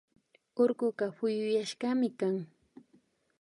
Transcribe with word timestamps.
Urkuka 0.61 1.05
puyuyashkami 1.17 2.07
kan 2.19 2.35